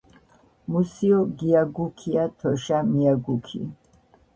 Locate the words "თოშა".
2.37-2.79